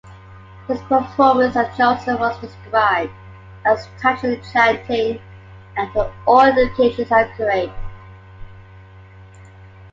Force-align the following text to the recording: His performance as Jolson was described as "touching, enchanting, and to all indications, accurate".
His 0.67 0.81
performance 0.81 1.55
as 1.55 1.67
Jolson 1.77 2.19
was 2.19 2.35
described 2.41 3.13
as 3.65 3.87
"touching, 4.01 4.31
enchanting, 4.31 5.21
and 5.77 5.93
to 5.93 6.11
all 6.25 6.41
indications, 6.47 7.11
accurate". 7.11 7.69